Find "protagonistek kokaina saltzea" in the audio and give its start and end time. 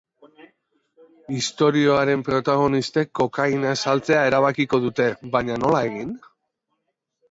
2.31-4.27